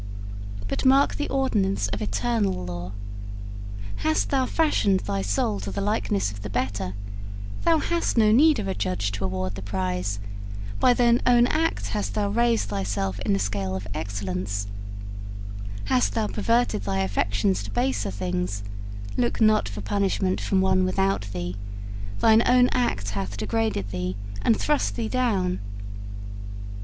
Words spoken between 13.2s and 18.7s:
the scale of excellence; hast thou perverted thy affections to baser things,